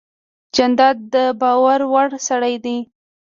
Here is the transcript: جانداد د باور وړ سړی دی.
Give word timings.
جانداد 0.55 0.97
د 1.13 1.15
باور 1.41 1.79
وړ 1.91 2.09
سړی 2.27 2.55
دی. 2.65 2.77